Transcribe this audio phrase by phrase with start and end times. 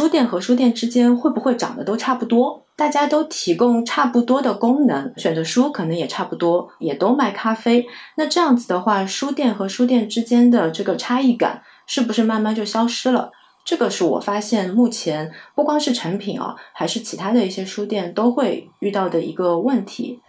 [0.00, 2.64] 书店和书店之间会不会长得都差不多？
[2.74, 7.86] 大家都提供差不多的功能，选择书可能也差不多，也都卖咖啡。
[8.16, 13.30] 那这样子的话，书店和书店之间的这个差异感是不是慢慢就消失了？
[13.62, 20.22] 这个是我发现目前不光是成品啊，还是其他的一些书店都会遇到的一个问题。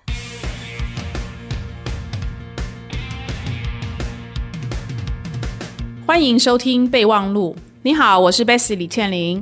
[6.05, 7.55] 欢迎收听备忘录。
[7.83, 9.41] 你好，我是 Bessy 李倩玲。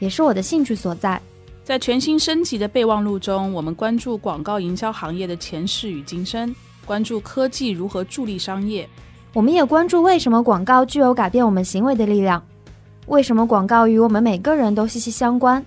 [0.00, 1.20] 也是我的兴趣所在。
[1.62, 6.52] 在全新升级的备忘录中，我们关注广告营销行业的前世与今生，
[6.84, 8.88] 关注科技如何助力商业。
[9.32, 12.42] 我们也关注为什么广告具有改变我们行为的力量，
[13.06, 15.64] 为什么广告与我们每个人都息息相关。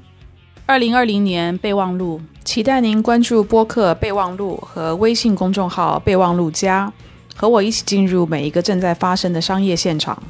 [0.66, 6.91] 二零二零年备忘录，期待您关注播客备忘录和微信公众号备忘录加，
[7.33, 10.22] 和我一起进入每一个正在发生的商业现场。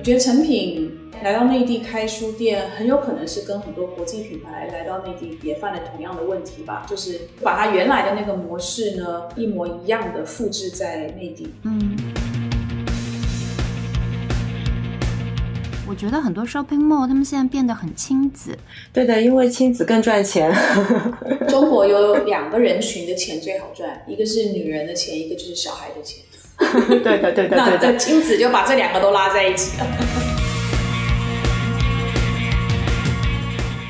[0.00, 0.90] 我觉得成品
[1.22, 11.52] 来到内地开书店，很有可能是跟很多国际品牌来到内地也犯了同样的问题吧，就是把它原来的那个模式呢，一模一样的复制在内地。
[11.64, 11.94] 嗯，
[15.86, 18.56] 我觉得很多 shopping mall 他们现在变得很亲子。
[18.94, 20.50] 对的，因为亲子更赚钱。
[21.46, 26.24] 中国有两个人群的钱最好赚，一个是女人的钱，一个就是小孩的钱。
[27.02, 27.96] 对的，对的，对的。
[27.96, 29.86] 亲子就把这两个都拉在一起了。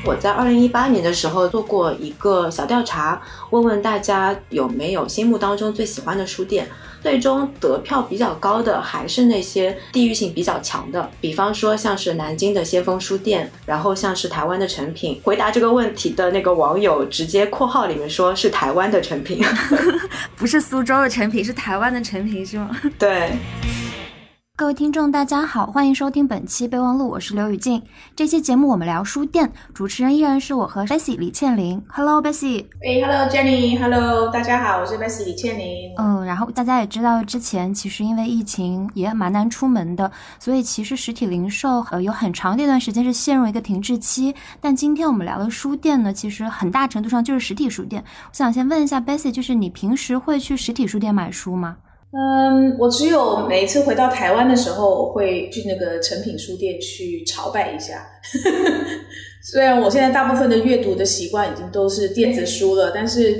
[0.03, 6.67] 我在二零一八年的时候做过一个小调查，问问大家有没有心目当中最喜欢的书店。
[7.01, 15.19] 最终得票比较高的还是那些地域性比较强的，比方说像是南京的先锋书店，然后像是台湾的成品。
[15.23, 19.43] 回答这个问题的那个网友直接括号里面说是台湾的成品，
[20.37, 22.69] 不是苏州的成品，是台湾的成品是吗？
[22.97, 23.31] 对。
[24.61, 27.81] 各位听众，大家好，欢迎收听本期备忘录，我是刘雨静。
[28.15, 31.83] 这期节目我们聊书店，主持人依然是我和 Bessy 李倩玲。
[31.87, 33.79] ，Hello Jenny。
[33.79, 35.91] Hello，大家好，我是 Bessy 李倩玲。
[35.97, 44.35] 嗯，然后大家也知道，之前其实因为疫情也蛮难出门的，所以其实实体零售呃有很长的一段时间是陷入一个停滞期。
[44.59, 48.03] 但今天我们聊的书店呢，其实很大程度上就是实体书店。
[48.05, 51.77] 我想先问一下 Bessy，就是你平时会去实体书店买书吗？
[52.13, 58.05] 嗯，我只有每一次回到台湾的时候，会去那个诚品书店去朝拜一下。
[59.41, 63.31] 虽然我现在大部分的阅读的习惯已经都是电子书了，但是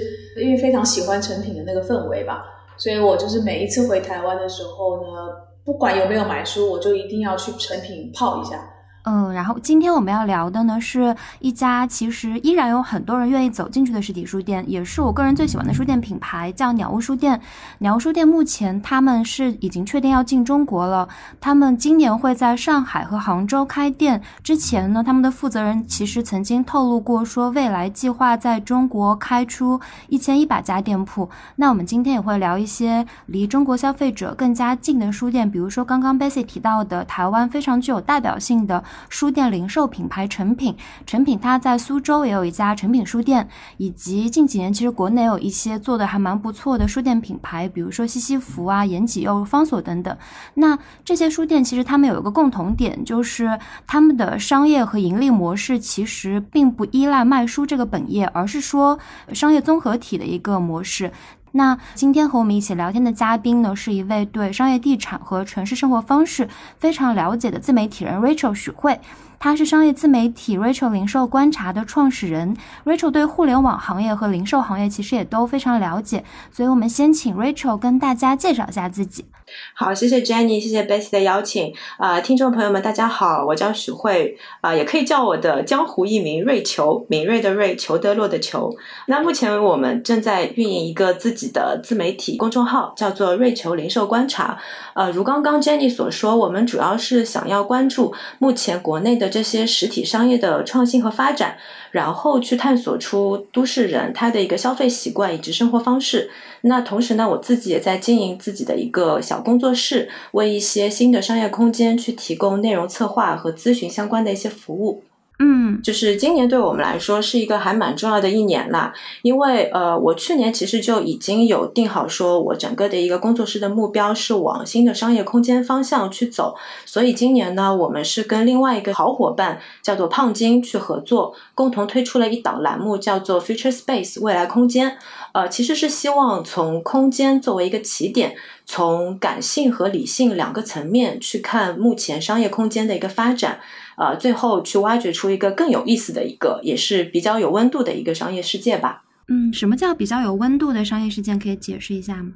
[0.42, 2.46] 因为非常喜欢诚品的那个氛围吧，
[2.78, 5.28] 所以我就是每一次回台湾的时候呢，
[5.66, 8.71] 不管有没有买书，我就一定要去诚品泡一下。
[9.04, 17.42] 嗯，然后今天我们要聊的呢，是一家其实依然有很多人愿意走进去的实体书店，也是我个人最喜欢的书店品牌，叫鸟屋书店。
[17.80, 24.22] 鸟屋书店目前他们是已经确定要进中国了，他们今年会在上海和杭州开店。
[24.44, 31.28] 之前呢，他们的负责人其实曾经透露过，说未来计划在中国开出一千一百家店铺。
[31.56, 38.84] 那我们今天也会聊一些离中国消费者更加近的书店，比如说刚刚 Bessy 提到的台湾非常具有代表性的。
[39.10, 40.76] 书店零售品牌成品，
[41.06, 43.48] 成品它在苏州也有一家成品书店，
[43.78, 50.18] 以及近几年其实国内有一些做的还蛮不错的书店品牌，比如说西西弗啊、延吉又、方所等等。
[50.56, 58.98] 那这些书店其实他们有一个共同点，就是他们的商业和盈利模式其实并不依赖卖书这个本业，而是说
[59.34, 61.12] 商业综合体的一个模式。
[61.54, 66.48] 那今天和我们一起聊天的嘉宾呢，是一位对商业地产和城市生活方式
[66.78, 69.00] 非常了解的自媒体人 Rachel 许慧。
[69.38, 72.56] 他是商业自媒体 Rachel 零售观察的创始人
[72.86, 79.26] ，Rachel 对互联网行业和零售行业其实也都非常了解，所以我们先请 Rachel 跟大家介绍一下自己。
[79.74, 81.74] 好，谢谢 Jenny，谢谢 Bessie 的邀请。
[81.98, 88.72] 啊，听众朋友们，大家好，我叫许慧，啊，也可以叫我的江湖艺名瑞球，敏锐的瑞，裘德洛的裘。
[89.08, 94.60] 那目前我们正在运营一个自己的自媒体公众号，叫做瑞球零售观察。
[94.94, 99.32] 呃，如刚刚 Jenny 所说，我们主要是想要关注目前国内的。
[99.32, 101.56] 这些实体商业的创新和发展，
[101.92, 106.30] 然后去探索出都市人他的一个消费习惯以及生活方式。
[106.64, 115.04] 那同时呢，我自己也在经营自己的一个小工作室，为一些新的商业空间去提供内容策划和咨询相关的一些服务。
[115.44, 118.94] 嗯，就是今年对我们来说是一个还蛮重要的一年啦，
[119.24, 126.56] 因为呃，我去年其实就已经有定好，说我整个的一个工作室的目标是往新的商业空间方向去走，
[126.86, 134.96] 所以今年呢，我们是跟另外一个好伙伴叫做胖金去合作，共同推出了一档栏目，叫做 Future Space 未来空间，
[135.34, 138.36] 呃，其实是希望从空间作为一个起点，
[138.72, 143.60] 从感性和理性两个层面去看目前商业空间的一个发展。
[143.98, 149.04] 呃，最后去挖掘出一个更有意思的一个，也是比较有温度的一个商业世界吧。
[149.28, 151.38] 嗯，什么叫比较有温度的商业事件？
[151.38, 152.32] 可以解释一下吗？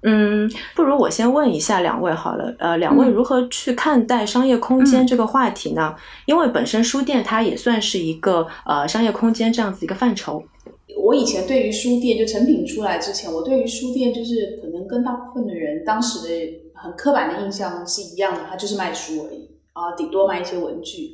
[0.00, 2.56] 嗯，不如我先问一下两位好了。
[2.58, 5.94] 呃，两位如何去看待商业空间这个话题呢？
[6.24, 10.42] 因为本身书店它也算是一个呃商业空间这样子一个范畴。
[11.06, 16.28] 我以前对于书店，就成品出来之前，我对于书店就是可能跟大部分的人当时的
[16.74, 19.48] 很刻板的印象是一样的，它就是卖书而已。
[19.72, 21.10] 啊，顶多卖一些文具。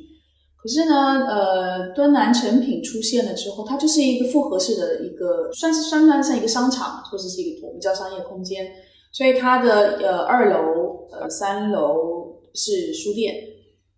[0.55, 8.65] 可是呢，呃，敦南成品出现了之后，它就是一个复合式的一个，算是算不算像一个商场，或者是一个我们叫商业空间。
[9.11, 13.35] 所以它的呃二楼、呃三楼是书店，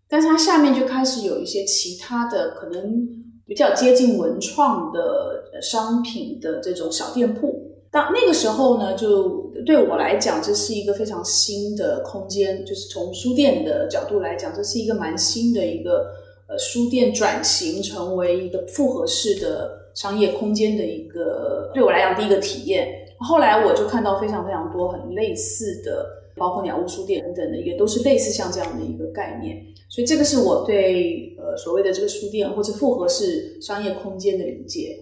[0.10, 3.08] 但是它下面就开始有一些其他的，可能
[3.48, 7.62] 比较接近文创的商品的这种小店铺。
[7.92, 12.66] 那那个时候呢，就对我来讲，这是一个非常新的空间。
[12.66, 16.08] 就是从书店的角度来讲，这是一个蛮新的一个
[16.48, 22.88] 呃书店转型成为一个复合式的商业空间的一个，对我来讲第一个体验。
[23.20, 29.66] 后来我就看到非常非常多很类似的，包括鸟屋书店等等的也，都是类似像这样的一个概念。
[29.90, 34.98] 所以这个是我对呃所谓的这个书店或者复合式商业空间的理解。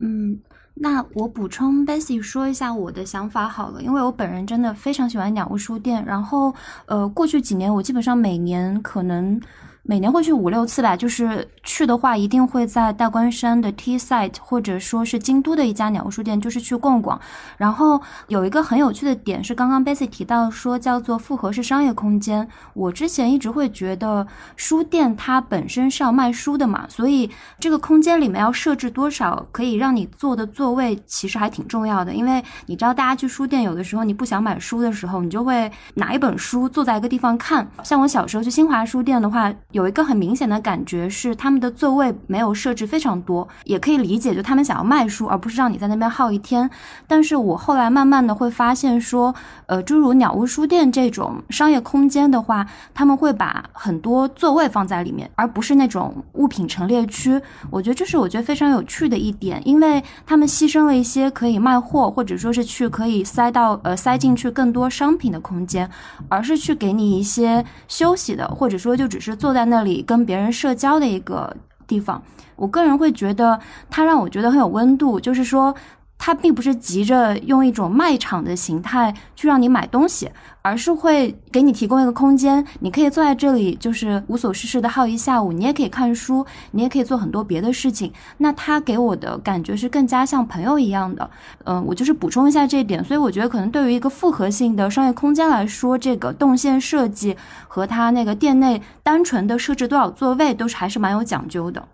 [0.00, 0.40] 嗯。
[0.80, 6.54] 那我补充 b e s s y 说一下我的想法好了，因为我本人真的非常喜欢鸟屋书店，然后
[6.86, 9.40] 呃，过去几年我基本上每年可能。
[9.90, 17.18] 每年会去五六次吧，就是去的话，一定会在大关山的 T site，或者说是京都的一家鸟屋书店，就是去逛逛。
[17.56, 22.46] 然后有一个很有趣的点是，刚刚 Bessy 提到说叫做复合式商业空间。
[22.74, 24.26] 我之前一直会觉得
[24.56, 32.12] 书店它本身是要卖书的嘛，所以这个空间里面要设置多少可以让你坐的座位，其实还挺重要的。
[32.12, 37.66] 因为你知道，大家去书店有的时候你不想买书的时候，你就会拿一本书坐在一个地方看。
[37.82, 39.50] 像我小时候去新华书店的话。
[39.78, 46.68] 有一个很明显的感觉是，他们的座位没有设置非常多，也可以理解，就他们想要卖书，而不是让你在那边耗一天。
[47.06, 49.32] 但是我后来慢慢的会发现说，
[49.66, 57.40] 呃，诸如鸟屋书店这种商业空间的话，他们会把很多座位放在里面，而不是那种物品陈列区。
[57.70, 65.88] 我觉得这是我觉得非常有趣的一点，因为他们牺牲了一些可以卖货，或者说是去可以塞到呃塞进去更多商品的空间，
[66.28, 69.67] 而是去给你一些休息的，或者说就只是坐在。
[69.68, 71.56] 那里跟别人社交的一个
[71.86, 72.22] 地方，
[72.56, 75.74] 我个人会觉得它让我觉得很有温度，就是说。
[76.18, 80.28] 它并不是急着用一种卖场的形态去让你买东西，
[80.60, 85.52] 而是会给你提供一个空间，你可以坐在这里，就是无所事事的耗一下午。
[85.52, 88.12] 你也可以看书，你也可以做很多别的事情。
[88.38, 91.30] 那它给我的感觉是更加像朋友一样的。
[91.64, 93.02] 嗯，我就是补充一下这一点。
[93.04, 97.36] 所以我觉得，可能对于一个复合性的商业空间来说，这个动线设计
[97.68, 101.86] 和它那个店内单纯的设置多少座位，都是还是蛮有讲究的。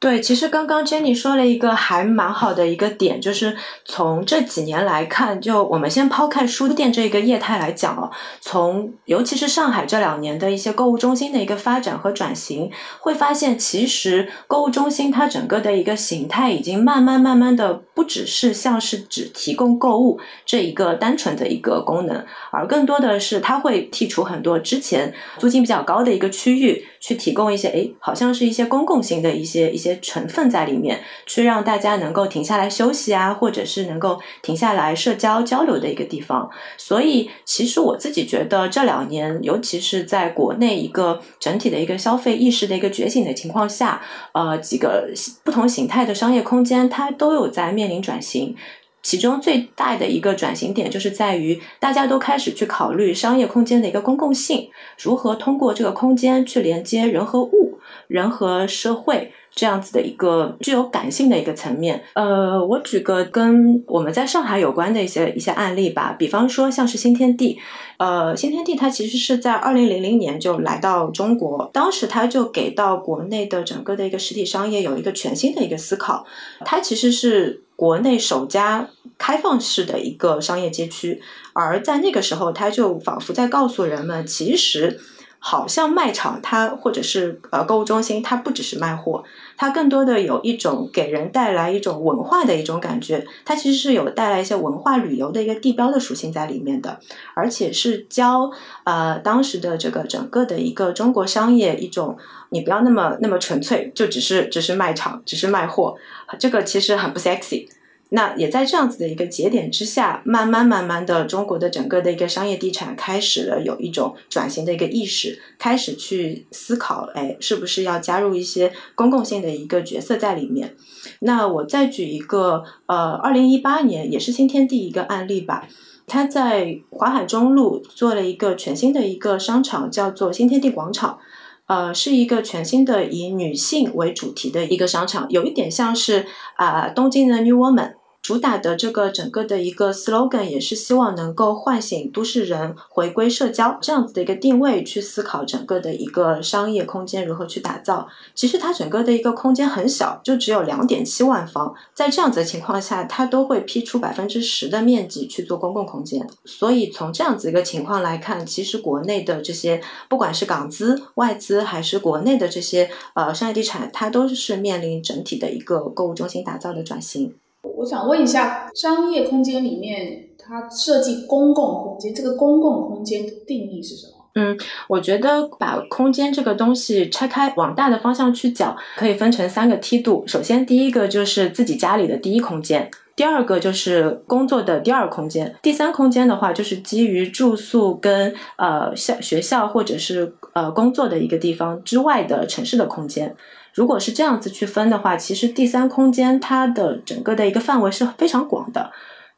[0.00, 8.08] 对，其实刚刚 Jenny 说了一个还蛮好的一个点，就是从这几年来看，就我们先抛开书店这个业态来讲哦，
[8.40, 29.87] 从尤其是上海这两年的一些购物中心的一个发展和转型，会发现其实购物中心它整个的一个形态已经慢慢慢慢的不只是像是只提供购物这一个单纯的一个功能，而更多的是它会剔除很多之前租金比较高的一个区域，去提供一些诶，好像是一些公共性的一些一些。
[29.88, 36.50] 些成分在里面，去让大家能够停下来休息啊，或者是能够停下来社交交流的一个地方。
[36.76, 44.02] 所以，其实我自己觉得这两年，尤其是在国内一个整体的一个消费意识的一个觉醒的情况下，
[44.32, 45.10] 呃，几个
[45.42, 48.54] 不同形态的商业空间它都有在面临转型。
[49.00, 54.68] 其中最大的一个转型点，就是在于大家都开始去考虑商业空间的一个公共性，
[55.00, 57.78] 如何通过这个空间去连接人和物、
[58.08, 59.32] 人和社会。
[59.58, 62.00] 这样子的一个具有感性的一个层面。
[62.12, 67.58] 呃，我举个跟我们在上海有关的一些一些案例吧，比方说像是新天地，
[67.96, 76.24] 呃，新天地它其实是在二零零零年就来到中国，当时它就给到国内的整个的一个实体商业有一个全新的一个思考，
[76.64, 78.88] 它其实是国内首家
[79.18, 81.20] 开放式的一个商业街区，
[81.52, 85.00] 而在那个时候，它就仿佛在告诉人们，其实。
[85.40, 89.22] 好像卖场，它或者是呃购物中心，它不只是卖货，
[89.58, 96.98] 它更多的有一种给人带来一种文化的一种感觉，它其实是有带来一些文化旅游的一个地标的属性在里面的，
[97.34, 98.50] 而且是教
[98.84, 102.16] 呃当时的这个整个的一个中国商业一种，
[102.50, 105.96] 你不要那么那么纯粹，就只是只是卖场，只是卖货，
[106.38, 107.68] 这个其实很不 sexy。
[108.10, 120.74] 那也在这样子的一个节点之下，慢慢慢慢的，中国的整个的一个商业地产开始了有一种转型的一个意识，开始去思考，哎，是不是要加入一些公共性的一个角色在里面？
[121.20, 125.68] 那我再举一个，呃，二零一八年也是新天地一个案例吧，
[126.06, 131.18] 他在淮海中路做了一个全新的一个商场，叫做新天地广场。
[131.66, 136.24] 呃，是一个全新的以女性为主题的一个商场，有一点像是
[136.56, 137.97] 啊东京的 New Woman。
[138.28, 148.06] 主打的这个整个的一个 slogan 也是希望能够唤醒都市人回归社交这样子的一个定位，去思考整个的一个商业空间如何去打造。
[148.34, 156.28] 其实它整个的一个空间很小，就只有两点七万方，在这样子的情况下，它都会批出百分之十的面积去做公共空间。
[156.44, 167.32] 所以从这样子一个情况来看，其实国内的这些不管是港资、外资还是国内的这些呃商业地产，它都是面临整体的一个购物中心打造的转型。
[167.62, 174.12] 我想问一下，商业空间里面它设计公共空间，这个公共空间的定义是什么？
[174.34, 174.56] 嗯，
[174.88, 180.22] 我觉得把空间这个东西拆开，往大的方向去讲，可以分成三个梯度。
[180.26, 193.34] 首先，第一个就是自己家里的第一空间，第二个就是工作的第二空间，第三空间的话就是基于住宿跟呃校学校或者是呃工作的一个地方之外的城市的空间。
[193.74, 198.90] 如果是这样子去分的话，其实第三空间它的整个的一个范围是非常广的。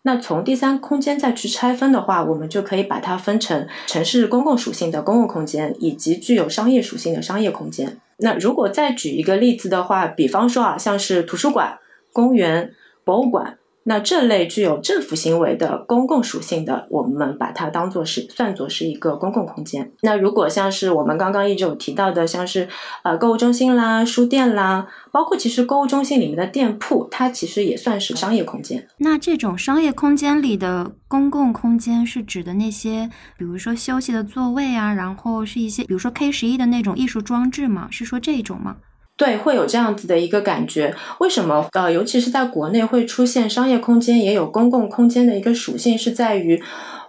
[0.02, 7.98] 那从第三空间再去拆分的话，我们就可以把它分成城市公共属性的公共空间，以及具有商业属性的商业空间。
[8.18, 11.78] 那如果再举一个例子的话，比方说啊，像是图书馆、
[12.12, 12.72] 公园、
[13.04, 13.58] 博物馆。
[13.84, 19.90] 那这类具有政府行为的公共属性的，我们把它当做是算作是一个公共空间。
[20.02, 22.68] 那如果像是我们刚刚一直有提到的，像是
[23.02, 28.86] 呃购物中心啦、书店啦，包括其实购物中心里面的店铺，它其实也算是商业空间。
[28.98, 33.08] 那这种商业空间里的公共空间是指的那些，
[33.38, 37.88] 比如说休息的座位啊，然后是一些比如说 K 十一的那种艺术装置吗？
[37.90, 38.76] 是说这种吗？
[39.20, 40.96] 对，会有这样子的一个感觉。
[41.18, 41.68] 为什么？
[41.72, 46.58] 呃，尤其是在国内会出现商业空间也有公共空间的一个属性，是在于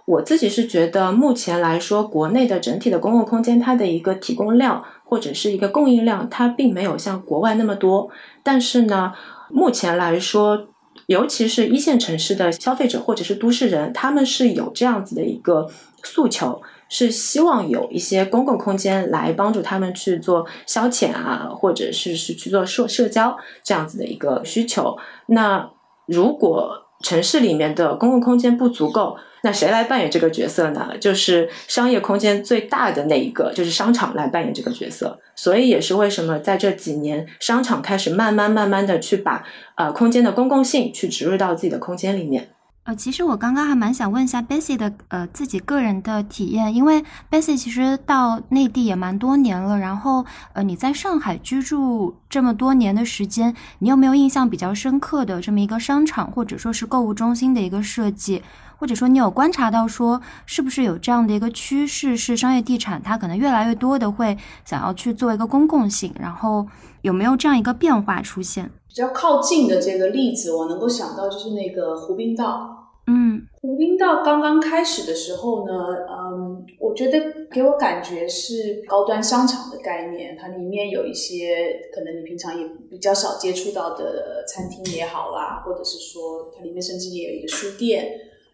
[0.04, 8.10] 我自己是觉得，目前来说，国内的整体的公共空间它的一个提供量或者是一个供应量，它并没有像国外那么多。
[8.42, 9.14] 但是呢，
[9.48, 10.66] 目前来说，
[11.06, 15.66] 尤其是一线城市的消费者或者是都市人，他们是有这样子的一个
[16.02, 16.60] 诉求。
[16.92, 23.34] 是希望有一些公共空间来帮助他们去做消遣啊，或者是是去做社社交
[23.64, 24.94] 这样子的一个需求。
[25.28, 25.70] 那
[26.04, 30.90] 如果城市里面的公共空间不足够，那谁来扮演这个角色呢？
[31.00, 35.18] 就是商业空间最大的那一个，就是商场来扮演这个角色。
[35.34, 39.42] 所以也是为什么在这几年，商场开始慢慢慢慢的去把
[39.76, 42.50] 呃空间的公共性去植入到自己的空间里面。
[42.84, 58.42] 呃，其实我刚刚还蛮想问一下 Bessy 的，呃，自己个人的体验，因为 Bessy 其实到内地也蛮多年了，然后，呃，你在上海居住这么多年的时间，你有没有印象比较深刻的这么一个商场或者说是购物中心的一个设计，
[58.82, 66.66] 或者说你有观察到说是不是有这样的一个趋势，是商业地产它可能越来越多的会想要去做一个公共性，然后
[67.02, 68.68] 有没有这样一个变化出现？
[68.88, 72.76] 比较靠近的这个例子，我能够想到就是那个湖滨道。
[73.06, 75.72] 嗯，湖滨道刚刚开始的时候呢，
[76.10, 77.20] 嗯，我觉得
[77.52, 88.08] 给我感觉是高端商场的概念，它里面有一些可能你平常也比较少接触到的餐厅也好啦，或者是说它里面甚至也有一个书店，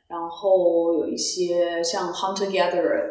[0.08, 3.04] 然后有一些像 Hunter Gatherer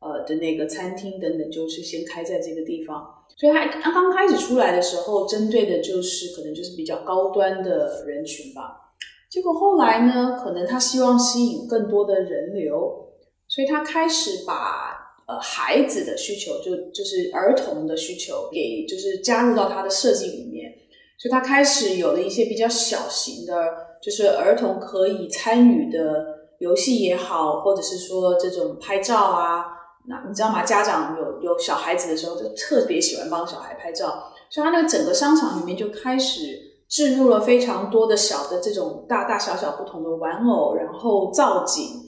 [0.00, 3.04] 呃的那个餐厅等等，就是先开在这个地方。
[3.36, 8.80] 所以它刚刚开始出来的时候，针对的就是可能就是比较高端的人群吧。
[9.28, 13.08] 结果后来呢，可能他希望吸引更多的人流，
[13.48, 14.94] 所以他开始把
[15.26, 20.72] 呃孩子的需求，就就是儿童的需求给就是加入到他的设计里面。
[21.18, 23.54] 所以他开始有了一些比较小型的，
[24.00, 29.64] 就是儿童可以参与的游戏也好，或者是说这种拍照啊。
[30.06, 30.62] 那你知道吗？
[30.62, 42.02] 家长有有小孩子的时候，就特别喜欢帮小孩拍照，所以他那个整个商场里面就开始置入了非常多的小的这种大大小小不同的玩偶，然后造景，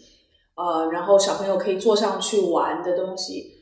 [0.56, 3.52] 呃，然后小朋友可以坐上去玩的东西。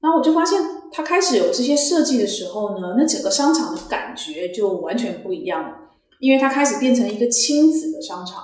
[0.00, 0.60] 然后我就发现，
[0.90, 5.76] 他开始有这些设计的时候呢，那整个商场的感觉就完全不一样了，
[6.18, 8.42] 因为它开始变成一个亲子的商场，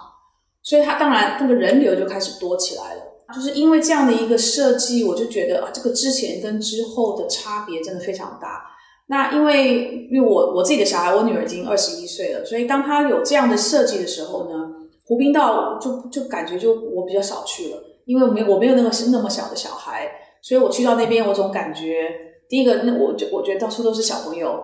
[0.62, 3.02] 所以它当然那个人流就开始多起来了。
[3.32, 8.60] 就是因为这样的一个设计，我就觉得啊，这个之前跟之后的差别真的非常大。
[9.06, 14.68] 那因为因为我我自己的小孩，我女儿已经二十一岁了，所以当她有这样的设计的时候呢，
[15.06, 20.10] 湖滨道就就感觉就我比较少去了，因为我没我没有那个是那么小的小孩，
[20.42, 22.10] 所以我去到那边，我总感觉
[22.48, 24.60] 第一个，那我就我觉得到处都是小朋友，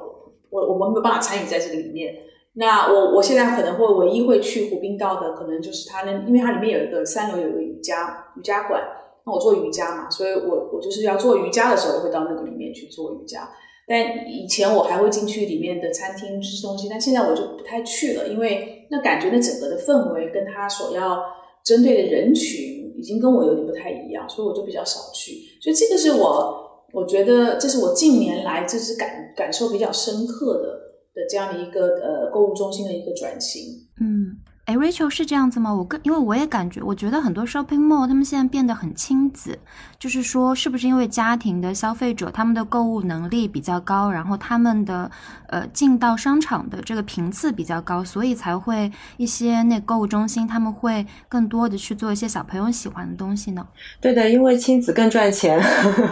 [0.50, 2.15] 我我们没有办法参与在这个里面。
[2.59, 8.83] 那我我现在可能会唯一会去湖滨道的，可能就是它那，因为它里面有一个三楼有一个瑜伽瑜伽馆，
[9.27, 13.47] 那我做瑜伽嘛，所以我我就是要做瑜伽的时候会到那个里面去做瑜伽。
[13.87, 21.23] 但以前我还会进去里面的餐厅吃东西，但现在我就不太去了，因为那感觉那整个的氛围跟他所要
[21.63, 25.33] 针对的人群已经跟我有点不太一样，所以我就比较少去。
[25.61, 30.75] 所以这个是我我觉得这是我近年来就是感感受比较深刻的。
[31.17, 33.63] 的这样的一个呃购物中心的一个转型，
[34.01, 35.75] 嗯，哎，Rachel 是这样子吗？
[35.75, 39.59] 我跟因为我也感觉，我觉得很多 shopping mall 他们现在变得很亲子，
[39.99, 45.11] 就是说是不是因为家庭的消费者他们的购物能力比较高，然后他们的
[45.49, 53.67] 呃进到商场的这个频次比较高，所以才会一些那购物中心他们会更多的去做一些小朋友喜欢的东西呢？
[54.03, 55.59] 对的，因为亲子更赚钱。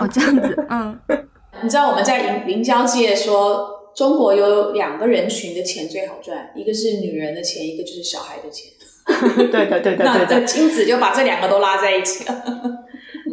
[0.01, 0.99] 哦，这样子，嗯，
[1.63, 3.84] 你知道我们在营营销界说。
[3.95, 8.71] 中国有两个人群的钱最好赚，一个是女人的钱，一个就是小孩的钱。
[9.51, 10.41] 对的，对的，对的。
[10.49, 12.84] 金子就把这两个都拉在一起了。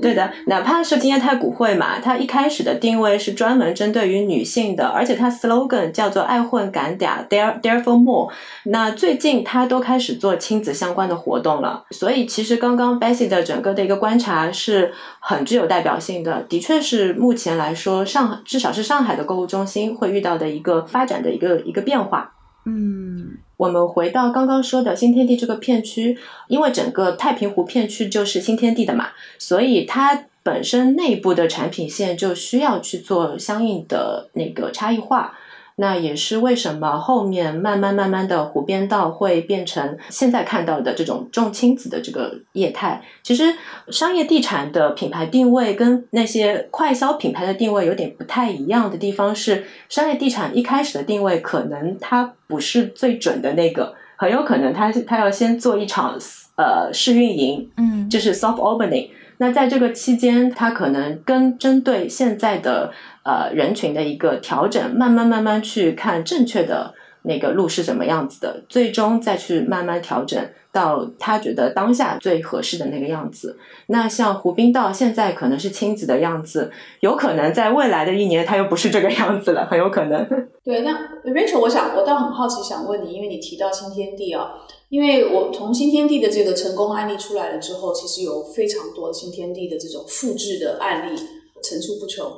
[0.02, 8.32] 对的，哪怕是今天太古汇嘛，它一开始的定位是专门针对于女性的，而且它 slogan 叫做“爱混敢嗲 dare dare for more”。
[8.66, 22.34] 那最近它都开始做亲子相关的活动了，所以其实刚刚 Bessy 的整个的一个观察是很具有代表性的，的确是目前来说上至少是上海的购物中心会遇到的一个发展的一个一个变化。
[22.66, 23.38] 嗯。
[23.62, 35.38] 我们回到刚刚说的新天地这个片区，因为整个太平湖片区就是新天地的嘛，所以它本身内部的产品线就需要去做相应的那个差异化。
[35.82, 43.02] 那也是为什么后面慢慢慢慢的湖边道会变成现在看到的这种重亲子的这个业态。
[43.24, 43.56] 其实
[43.88, 56.16] 商业地产的品牌定位跟那些快消品牌的定位有点不太一样的地方是，商业地产一开始的定位可能它不是最准的那个，很有可能它它要先做一场
[56.58, 59.10] 呃试运营，嗯，就是 soft opening。
[59.42, 62.94] 那在这个期间，它可能跟针对现在的。
[63.24, 73.58] 呃，人群的一个调整，慢慢慢慢去看正确的那个路是什么样子的，最终再去慢慢调整到他觉得当下最合适的那个样子。
[73.88, 80.26] 那像湖滨道现在可能是亲子的样子，有可能在未来的一年他又不是这个样子了，很有可能。
[80.64, 80.92] 对，那
[81.26, 84.52] Rachel，我想我倒很好奇，想问你，因为你提到新天地啊，
[84.90, 91.18] 因为我从新天地的这个成功案例出来了之后，其实有非常多新天地的这种复制的案例
[91.62, 92.32] 层出不穷。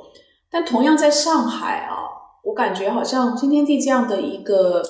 [0.50, 2.06] 但同样在上海啊，
[2.44, 4.82] 我感觉好像新天地这样的一个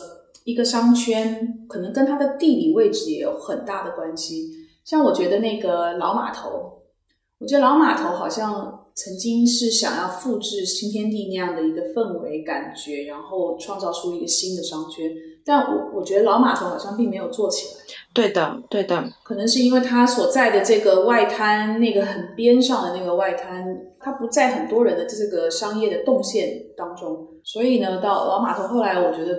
[0.44, 4.50] 一个商圈，可能跟它的地理位置也有很大的关系。
[4.84, 6.82] 像我觉得那个老码头，
[7.38, 15.10] 我觉得老码头好像曾经是想要复制新天地那样的一个氛围感觉，然后创造出一个新的商圈。
[15.46, 17.80] 但我我觉得老码头好像并没有做起来。
[18.14, 23.64] 对的，对的，可能是因为它所在的这个外滩，那个很边上的那个外滩，
[24.00, 29.33] 它不在很多人的这个商业的动线当中，所以呢，到老码头后来，我觉得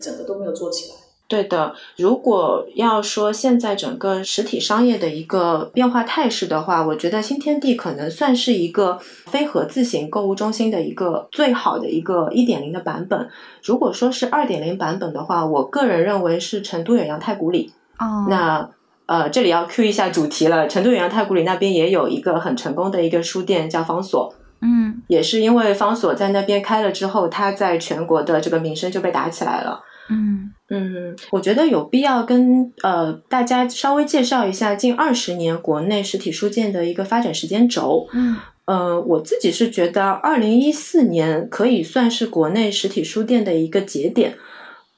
[0.00, 0.96] 整个都没有做起来。
[1.28, 13.30] 对的，如果要说现在整个实体商业的一个变化态势的话，我觉得新天地可能算是一个非盒字型购物中心的一个最好的一个一点零的版本。
[13.62, 17.72] 如果说是二点零版本的话，我个人认为是成都远洋太古里。
[17.98, 18.68] 哦，那
[19.06, 20.68] 呃，这里要 Q 一下主题了。
[20.68, 24.34] 成都远洋太古里那边也有一个很成功的一个书店，叫方所。
[24.62, 29.82] 嗯，也是因为方所在那边开了之后，他在全国的这个名声就被打起来了。
[30.08, 38.06] 嗯嗯，我觉得有必要跟呃大家稍微介绍一下近二十年国内实体书店的一个发展时间轴。
[38.12, 44.34] 嗯，呃，我自己是觉得二零一四年可以算是国内实体书店的一个节点。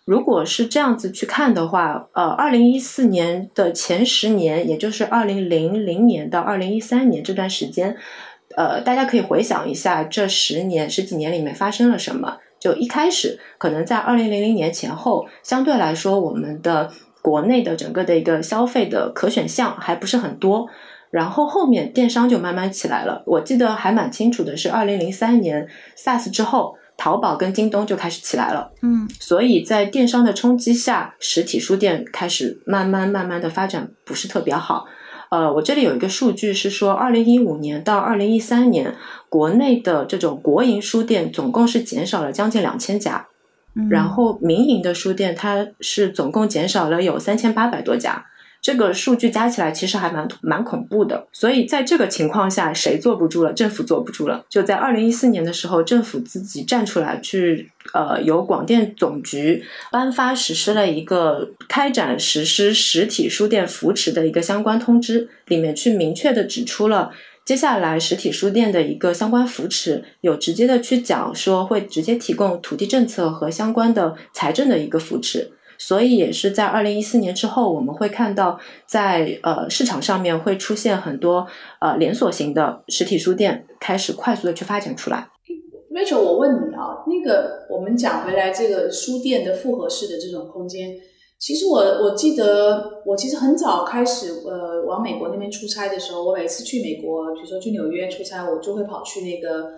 [0.05, 7.97] 如果是这样子去看的话，呃，二零一四年的前十年，也就是二零零零年到二零一三年这段时间，
[8.57, 12.39] 呃，大家可以回想一下这十年十几年里面发生了什么。
[12.59, 16.91] 就一开始，可能在二零零零年前后，相对来说，我们的
[17.21, 20.69] 国内的整个的一个消费的可选项还不是很多。
[21.11, 23.23] 然后后面电商就慢慢起来了。
[23.27, 26.77] 我记得还蛮清楚的是，二零零三年 SARS 之后。
[26.97, 34.87] 淘宝跟京东就开始起来了，嗯，所以在电商的冲击下，实体书店开始慢慢慢慢的发展不是特别好。
[35.31, 38.95] 呃，我这里有一个数据是说，二零一五年到二零一三年，
[39.29, 43.27] 国内的这种国营书店总共是减少了将近两千家，
[43.91, 48.27] 然后民营的书店它是总共减少了有三千八百多家。
[48.65, 53.53] 这个数据加起来其实还蛮蛮恐怖的，所以在这个情况下，谁坐不住了？
[53.53, 54.43] 政府坐不住了。
[54.49, 67.11] 就在二零一四年的时候，政府自己站出来去，呃，由广电总局颁发实施了一个开展实施实体书店扶持的一个相关通知，里面去明确的指出了
[67.45, 75.51] 接下来实体书店的一个相关扶持，有直接的去讲说会直接提供土地政策和相关的财政的一个扶持。
[75.79, 81.47] 所以也是在二零一四年之后，我们会看到在呃市场上面会出现很多
[81.81, 85.29] 呃连锁型的实体书店开始快速的去发展出来。
[85.91, 90.91] Rachel，我问你啊，那个我们讲回来这个书店的复合式的这种空间，
[91.39, 99.71] 其实我我记得我其实很早开始呃往美国那边出差的时候，我每次去美国，比如说去纽约出差，我就会跑去那个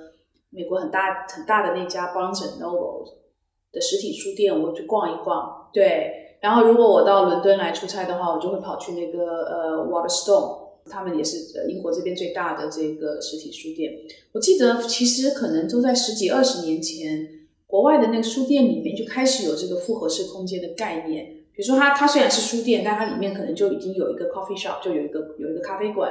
[0.50, 3.26] 美国很大很大的那家 Barnes Noble。
[3.72, 5.55] 的实体书店，我去逛一逛。
[5.76, 10.58] 对，然后如果我到伦敦来出差的话，我就会跑去那个呃 Waterstone，
[10.88, 11.36] 他们也是
[11.68, 13.92] 英国这边最大的这个实体书店。
[14.32, 17.28] 我记得其实可能都在十几二十年前，
[17.66, 21.26] 国外的那个书店里面就开始有这个复合式空间的概念。
[21.52, 26.10] 比如说，它它虽然是书店，但它里面可能就已经有一个 coffee shop，就有一个有一个咖啡馆。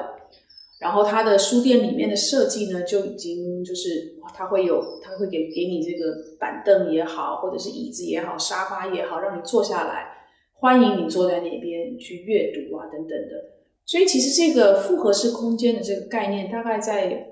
[0.77, 10.05] 然后它的书店里面的设计呢，就已经就是它会有，它会给给你这个板凳也好，或者是椅子也好，沙发也好，让你坐下来，
[10.53, 13.55] 欢迎你坐在那边去阅读啊，等等的。
[13.85, 17.25] 所以其实这个复合式空间的这个概念，大概在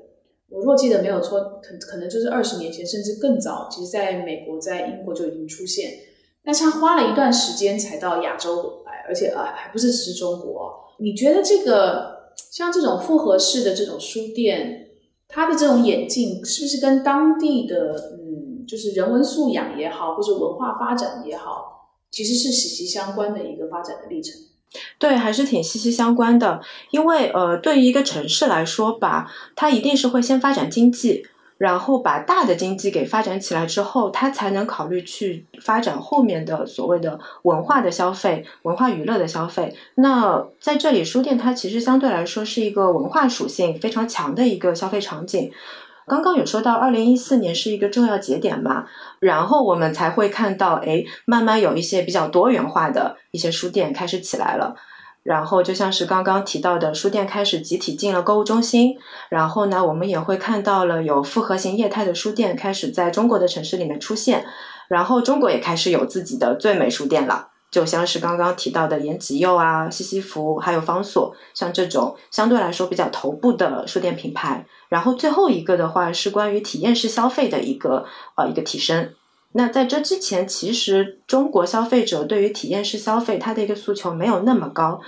[0.49, 5.91] 我若记得没有错，可可能就是二十年前，甚至更早，其实在美国、在英国就已经出现。
[6.45, 10.73] 但是它花了一段时间才到亚洲来，而且啊，还不是只是中国。
[10.97, 12.12] 你觉得这个？
[12.51, 14.89] 像这种复合式的这种书店，
[15.27, 24.33] 它的这种演进是不是跟当地的嗯，就是人文素养也好，或者文化发展也好，其实是息息相关的一个发展的历程？
[24.97, 26.61] 对，还是挺息息相关的。
[26.91, 31.25] 因为呃，对于一个城市来说吧，它一定是会先发展经济。
[31.57, 39.75] 然后把大的经济给发展起来之后，他才能考虑去发展后面的所谓的文化的消费、文化娱乐的消费。
[39.95, 45.51] 那在这里，书店它其实相对来说是一个文化属性非常强的一个消费场景。
[46.05, 48.85] 刚刚有说到，二零一四年是一个重要节点嘛，
[49.19, 54.75] 然后我们才会看到，哎，慢慢有一些比较多元化的一些书店开始起来了。
[55.23, 58.97] 然后就像是刚刚提到的，书店开始集体进了购物中心。
[59.29, 64.45] 然后呢，我们也会看到了有复合型业态的书店开始在中国的城市里面出现。
[64.89, 74.65] 然后中国也开始有自己的最美书店了，就像是刚刚提到的延吉佑啊、西西弗，还有方所，像这种相对来说比较头部的书店品牌。
[74.89, 78.05] 然后最后一个的话是关于体验式消费的一个
[78.35, 79.13] 呃一个提升。
[79.55, 84.99] 那在这之前，其实中国消费者对于体验式消费，它的一个诉求没有那么高，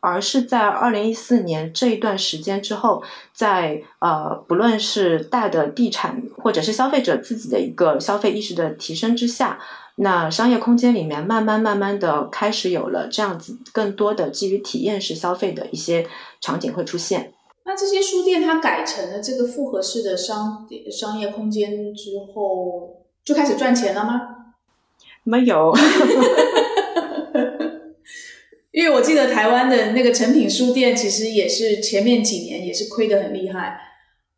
[0.00, 3.00] 而是在二零一四年这一段时间之后，
[3.32, 9.60] 在呃，不论是大的地产或者是消费者自己的一个消费意识的提升之下，
[9.94, 16.04] 那商业空间里面慢慢慢慢的开始有了这样子更多的基于体验式消费的一些
[16.40, 17.32] 场景会出现。
[17.64, 22.97] 那这些书店它改成了这个复合式的商商业空间之后。
[23.28, 24.36] 就开始赚钱了吗？
[25.22, 25.70] 没有，
[28.72, 33.78] 因为我记得台湾的那个成品书店，其实也是前面几年也是亏得很厉害，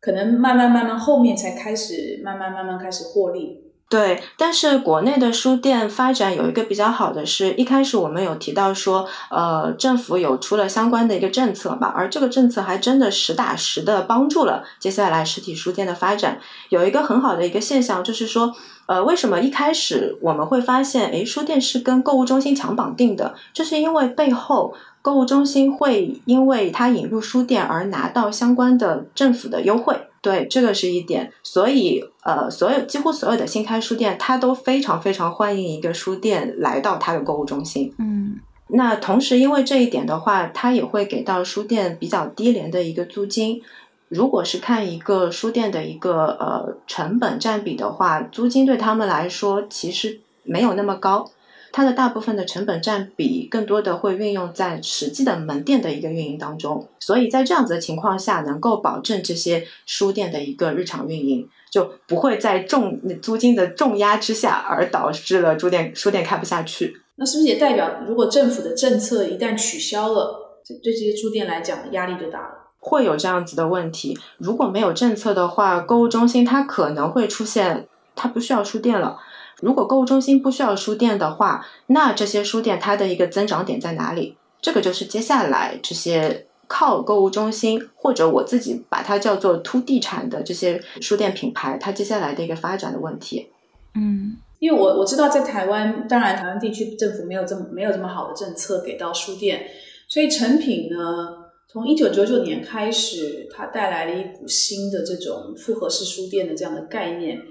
[0.01, 3.70] 可能慢慢慢慢后面才开始慢慢慢慢开始获利。
[3.91, 16.39] 对，但是国内的书店发展有一个比较好的是，一开始我们有提到说，呃，政府有出了相关的一个政策嘛，而这个政策还真的实打实的帮助了接下来实体书店的发展。
[16.69, 18.53] 有一个很好的一个现象就是说，
[18.85, 23.35] 呃，为什么一开始我们会发现，诶，书店是跟购物中心强绑定的？
[23.51, 30.07] 这是因为背后购物中心会因为它引入书店而拿到相关的政府的优惠。
[30.21, 31.31] 对，这个是一点。
[31.41, 37.91] 所以，呃，所有几乎所有的新开书店，它都非常非常欢迎一个书店来到它的购物中心。
[37.97, 43.61] 嗯，那同时，因为这一点的话，它也会给到书店比较低廉的一个租金。
[44.09, 51.31] 如果是看一个书店的一个呃成本占比的话，租金对他们来说其实没有那么高。
[51.71, 66.97] 它的大部分的成本占比更多的会运用在实际的门店的一个运营当中，所以在这样子的情况下，能够保证这些书店的一个日常运营，就不会在重租金的重压之下而导致了书店书店开不下去。
[67.15, 72.57] 那是不是也代表，如果政府的政策一旦取消了，对这些书店来讲压力就大了？
[72.79, 74.17] 会有这样子的问题。
[74.39, 79.19] 如果没有政策的话，购物中心它可能会出现，它不需要书店了。
[79.61, 84.35] 如果购物中心不需要书店的话，那这些书店它的一个增长点在哪里？
[84.61, 93.49] 这个就是接下来这些靠购物中心或者我自己把它叫做 to 地产的这些书店品牌，它接下来的一个发展的问题。
[93.95, 99.65] 嗯，因为我我知道在台湾，当然台湾地区政府没有这么没有这么好的政策给到书店，
[100.07, 101.29] 所以成品呢，
[101.67, 107.41] 从一九九九年开始，它带来了一股新的这种复合式书店的这样的概念。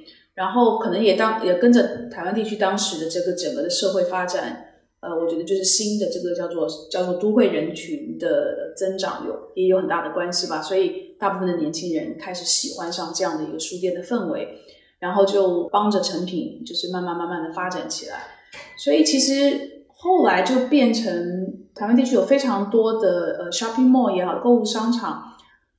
[0.41, 4.69] 然后可能也当也跟着台湾地区当时的这个整个的社会发展，
[5.01, 10.63] 呃，我觉得就是新的这个叫做叫做都会人群的增长有也有很大的关系吧。
[10.63, 14.49] 所以大部分的年轻人开始喜欢上这样的一个书店的氛围，
[14.99, 18.23] 然后就帮着成品就是慢慢慢慢的发展起来。
[18.79, 21.13] 所以其实后来就变成
[21.75, 25.30] 台湾地区有非常多的呃 shopping mall 也好，购物商场。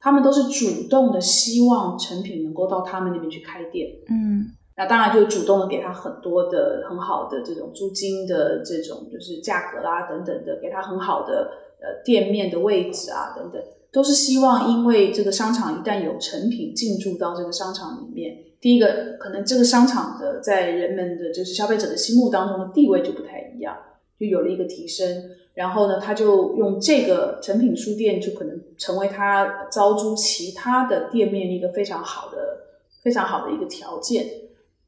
[0.02, 3.88] 他们都是主动的，希望成品能够到他们那边去开店。
[4.10, 13.62] 嗯，那当然就主动的给他很多的很好的这种租金的这种就是价格啦等等的，给他很好的呃店面的位置啊等等，
[13.92, 23.78] 都是希望因为这个商场一旦有成品进驻到这个商场里面，第一个可能这个商场的在人们的就是消费者的心目当中的地位就不太一样，
[24.20, 25.08] 就有了一个提升。
[25.54, 32.38] 然后呢，他就用这个成品书店，就可能成为他招租其他的店面一个非常好的、
[33.04, 34.26] 非常好的一个条件。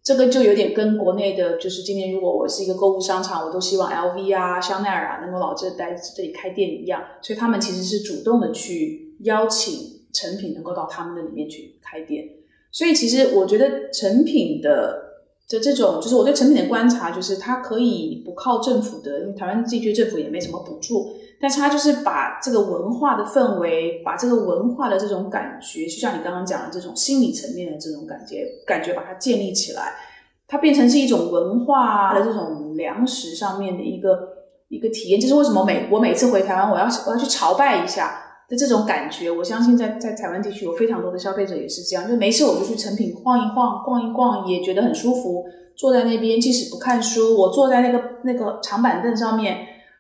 [0.02, 7.04] 这个就有点跟国内的，就是今年如果我是一个购物商场，我都希望 LV 啊、香奈儿啊能够老这在这里开店一样。
[7.22, 12.26] 所以他们其实是主动的去邀请成品能够到他们的里面去开店。
[12.72, 15.13] 所以其实我觉得成品的。
[15.48, 29.94] 就这种就是我对成品的观察，就是它可以不靠政府的，因为台湾地区政府也没什么补助，但是它就是把这个文化的氛围，把这个文化的这种感觉，就像你刚刚讲的这种心理层面的这种感觉，感觉把它建立起来，
[30.48, 34.30] 它变成是一种文化的这种粮食上面的一个
[34.70, 35.20] 一个体验。
[35.20, 38.23] 就是为什么每我每次回台湾，我要我要去朝拜一下。
[38.50, 45.46] 的这种感觉，我相信在在台湾地区有非常多的消费者也是这样，就没事我就去成品晃一晃、逛一逛，也觉得很舒服。
[45.76, 49.58] 坐在那边，即使不看书，我坐在那个那个长板凳上面，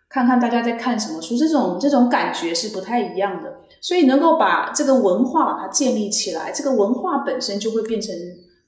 [0.07, 3.55] 看看大家在看什么书，这种这种感觉是不太一样的。
[3.81, 8.15] 所以能够把这个文化把它建立起来，这个文化本身就会变成，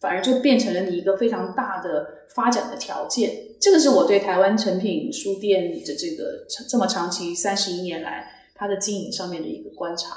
[0.02, 3.32] 反而就变成了你一个非常大的发展的条件。
[3.62, 8.32] 这个是我对台湾成品书店的这个这么长期三十一年来。
[8.58, 10.16] 它的经营上面的一个观察，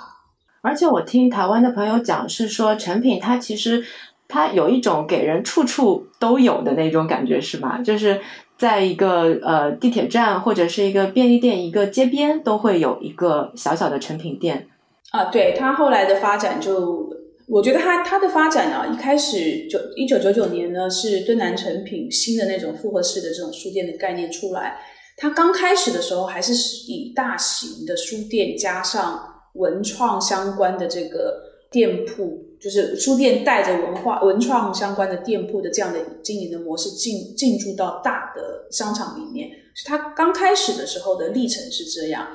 [0.62, 3.84] 而且我听台湾的朋友讲，是说成品它其实
[4.28, 7.80] 它有一种给人处处都有的那种感觉，是吧？
[7.84, 8.20] 就是
[8.56, 14.68] 在一个呃地铁站或者是一个便利店一个街边都会有一个小小的成品店
[15.10, 15.24] 啊。
[15.24, 17.10] 对它后来的发展，就
[17.48, 24.78] 我觉得它它的发展啊，一开始就一九九九年呢，是敦南成品新的那种复合式的这种书店的概念出来。
[25.20, 26.54] 它刚开始的时候还是
[26.86, 39.50] 以大型的书店加上文创相关的这个店铺，就是书店带着文化文创相关的店铺的这样的经营的模式进进驻到大的商场里面。
[39.84, 42.28] 它刚开始的时候的历程是这样，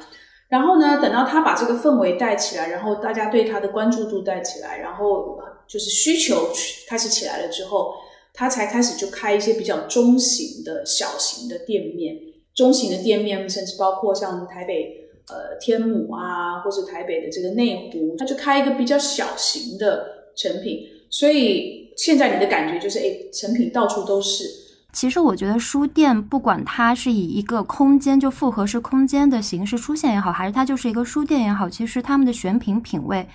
[0.49, 6.49] 然后呢，等到他把这个氛围带起来，然后大家对他的关注度带起来，然后就是需求
[6.87, 7.93] 开始起来了之后，
[8.33, 12.32] 他才开始就开一些比较中型的小型的店面。
[12.55, 20.81] 中型的店面，甚至包括像台北呃天母啊，或是台北的这个内湖，他就开一个比较小型的成品。
[21.09, 24.45] 所以现在你的感觉就是，哎，成品到处都是。
[24.91, 33.27] 其实我觉得书店，不管它是以一个空间就复合式空间的形式出现也好，还是它就是一个书店也好，其实他们的选品品味。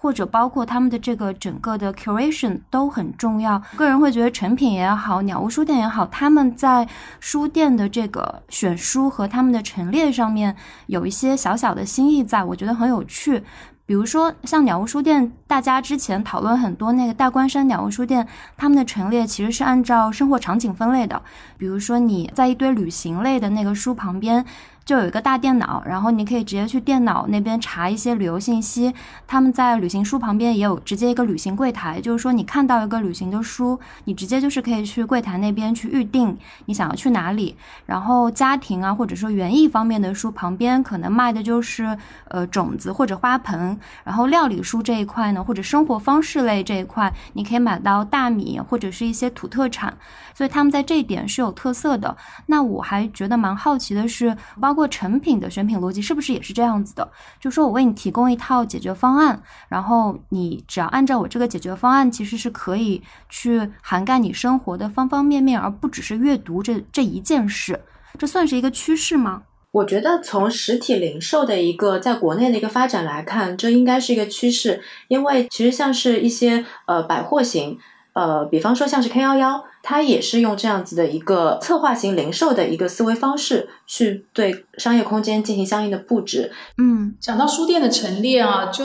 [0.00, 3.60] 或者包括他们的这个整个的 curation 都很重要。
[3.76, 6.86] 个人会觉得成品也好，鸟屋书店也好，他们在
[7.18, 10.54] 书店的这个选书和他们的陈列上面
[10.86, 13.42] 有一些小小的心意，在我觉得很有趣。
[13.84, 21.20] 比如说像鸟屋书店，大家之前讨论很多那个大关山鸟屋书店，他们的陈列其实是按照生活场景分类的。
[21.56, 24.44] 比如说你在一堆旅行类的那个书旁边。
[24.88, 28.90] 就有一个大电脑，然后你可以直接去电脑那边查一些旅游信息。
[29.26, 37.54] 他们在旅行书旁边也有直接一个旅行柜台，就是说你看到一个旅行的书，你直接就是可以去柜台那边去预定你想要去哪里。
[37.84, 41.94] 然后家庭啊，或者说园艺方面的书旁边可能卖的就是
[42.28, 43.78] 呃种子或者花盆。
[44.04, 49.92] 然后料理书这一块呢，或者生活方式类这一块，你可以买到大米或者是一些土特产。
[50.34, 52.16] 所以他们在这一点是有特色的。
[52.46, 54.77] 那我还觉得蛮好奇的是，包。
[54.78, 57.10] 做成品的选品逻辑是不是也是这样子的？
[57.40, 67.80] 就说我为你提供一套解决方案，然后你只要按照我这个解决方案，其实是可以去涵盖你生活的方方面面，而不只是阅读这这一件事。
[68.16, 69.42] 这算是一个趋势吗？
[69.72, 77.76] 我觉得从实体零售的一个在国内的一个发展来看，这应该是一个趋势，因为其实像是一些呃百货型。
[78.18, 86.50] 呃，比方说像是 K 幺幺，它也是用这样子的一个策划型零售的一个思维方式，去对商业空间进行相应的布置。
[86.78, 88.84] 嗯，讲到书店的陈列啊，就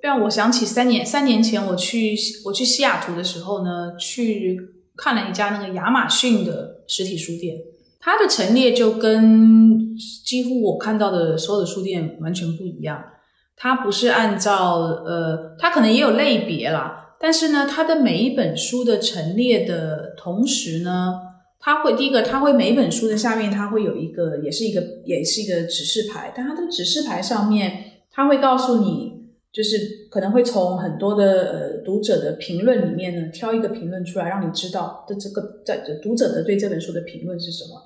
[0.00, 2.16] 让我想起三年三年前我去
[2.46, 4.58] 我去西雅图的时候呢，去
[4.96, 7.58] 看了一家那个亚马逊的实体书店，
[8.00, 13.04] 它的陈列就跟几乎我看到的所有的书店完全不一样。
[13.58, 16.96] 它不是按照呃，它可能也有类别啦。
[17.22, 21.20] 但是呢，它的每一本书的陈列的同时呢，
[21.58, 26.32] 它会第一个，它会每本书的下面，它会有一个，也是一个，也是一个指示牌。
[26.34, 37.82] 但它的指示牌上面，它会告诉你，就是可能会从很多的呃读者的评论里面呢，挑一个评论出来，让你知道的这个在读者的对这本书的评论是什么。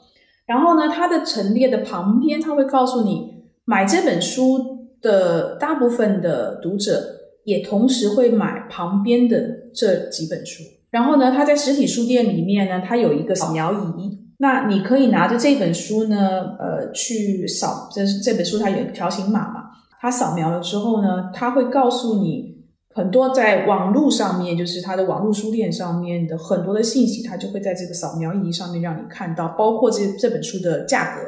[0.46, 7.22] 然后呢，它的陈列的旁边，它会告诉你，买这本书的大部分的读者。
[7.44, 9.38] 也同时会买旁边的
[9.74, 19.64] 这几本书，然后呢，他在实体书店里面呢，它有一个扫描仪，那你可以拿着这本书呢，呃，去扫，这这本书它有条形码嘛，
[20.00, 22.56] 它扫描了之后呢，它会告诉你
[22.94, 31.22] 很多在网络上面，就是它的网络书店上面的很多的信息，它就会在这个扫描仪上面让你看到，包括这这本书的价格。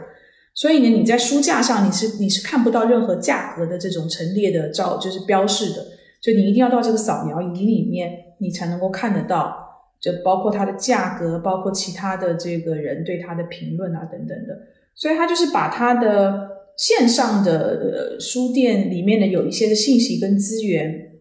[0.55, 5.85] 所以呢，你在书架上你是你是看不到任何价格的这种陈列的照，就是标示的。
[6.27, 9.57] 就你一定要到这个扫描仪里面，你才能够看得到，
[10.01, 14.59] 就包括它的价格，包括其他的这个人对它的评论啊等等的。
[14.93, 21.12] 所以它就是把它的线上的书店里面的有一些的信息跟资源，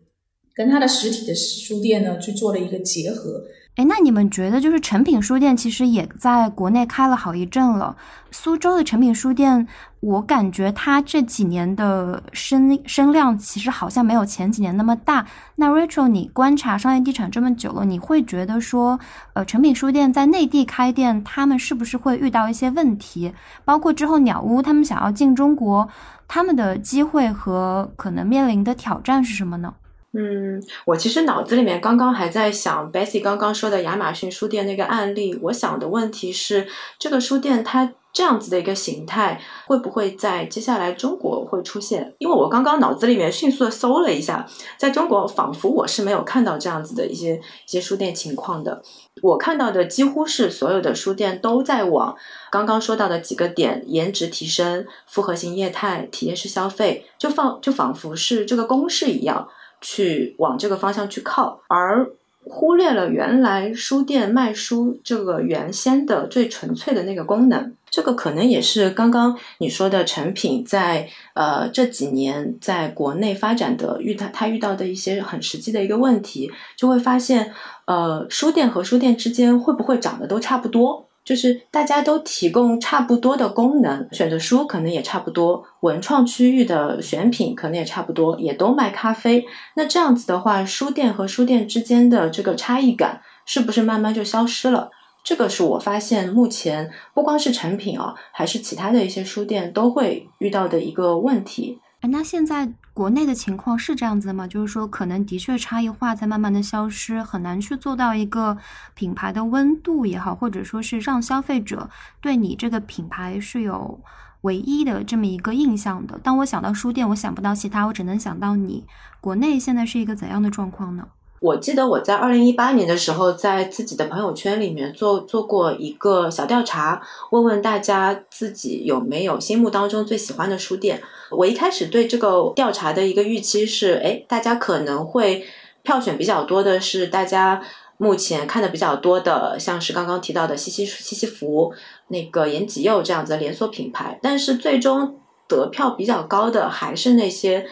[0.55, 3.43] 跟它的实体的书店呢去做了一个结合。
[3.75, 7.93] 哎，那你们觉得，就是诚品书店其实也在国内开了好一阵了。
[8.31, 9.67] 苏州的诚品书店，
[9.99, 15.25] 我感觉它这几年的声声量其实好像没有前几年那么大。
[15.55, 18.97] 那 Rachel，你观察商业地产这么久了，你会觉得说，
[19.33, 23.33] 呃，诚品书店在内地开店，他们是不是会遇到一些问题？
[23.65, 25.85] 包括之后鸟屋他们想要进中国，
[26.29, 29.73] 他们的机会和可能面临的挑战是什么呢？
[30.17, 35.37] 嗯，我其实脑子里面刚刚还在想 Bessy 刚刚说的亚马逊书店那个案例。
[35.41, 42.13] 我想的问题是，这个书店它这样子的一个形态，会不会在接下来中国会出现？
[42.19, 44.47] 因为我刚刚脑子里面迅速的搜了一下，
[44.77, 48.81] 在中国仿佛我是没有看到这样子的一些一些书店情况的。
[49.21, 52.15] 我看到的几乎是所有的书店都在往
[52.49, 59.49] 刚刚说到的几个点：颜值提升、复合型业态、体验式消费，就仿就仿佛是这个公式一样。
[59.85, 62.09] 去往这个方向去靠，而
[62.43, 67.75] 忽略了原来书店卖书这个原先的最纯粹的那个功能。
[67.91, 77.53] 这个可能也是刚刚你说的成品在呃这几年在国内发展的遇他他遇到的一些很实际的一个问题，就会发现
[77.85, 81.07] 呃书店和书店之间会不会长得都差不多？
[81.25, 89.43] 就是大家都提供差不多的功能，选择书可能也差不多，文创区域的选品可能也差不多，也都卖咖啡。
[89.75, 94.91] 那这样子的话，书店和书店之间的这个差异感是不是慢慢就消失了？
[95.23, 101.79] 这个是我发现目前不光是成品啊，还是其他的一些书店都会遇到的一个问题。
[102.01, 104.47] 那现在国内的情况是这样子的吗？
[104.47, 108.57] 就是说，可能的确差异化在慢慢的消失，很难去做到一个
[108.93, 111.89] 品牌的温度也好，或者说是让消费者
[112.21, 113.99] 对你这个品牌是有
[114.41, 116.17] 唯一的这么一个印象的。
[116.19, 118.85] 当我想到书店，我想不到其他，我只能想到你。
[119.19, 121.09] 国内现在是一个怎样的状况呢？
[121.41, 131.01] 我记得我在二零一八年的时候，在自己的朋友圈里面做做过一个小调查，问问大家自己有没有心目当中最喜欢的书店。
[131.29, 135.45] 我一开始对这个调查的一个预期是，哎，大家可能会
[135.83, 137.61] 票选比较多的是大家
[137.97, 141.71] 目前看的比较多的，像是刚刚提到的西西西西弗、
[142.07, 144.17] 那个延吉佑这样子的连锁品牌。
[144.23, 147.67] 但是最终得票比较高的还是那些。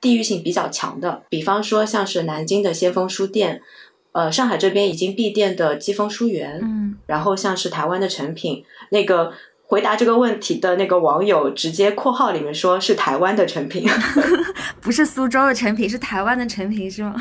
[0.00, 3.60] 地域性比较强的，比方说像是南京的先锋书店，
[4.12, 9.32] 呃，上海这边已经闭店的季风书园，嗯，然后像是台湾的成品，那个
[9.70, 13.86] 回答这个问题的那个网友直接括号里面说是台湾的成品，
[14.80, 17.14] 不是苏州的成品，是台湾的成品是吗？